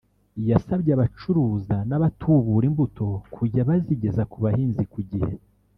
yasabye 0.49 0.91
abacuruza 0.93 1.77
n’abatubura 1.89 2.65
imbuto 2.69 3.05
kujya 3.33 3.67
bazigeza 3.69 4.21
ku 4.31 4.37
bahinzi 4.43 4.83
ku 4.93 4.99
gihe 5.11 5.33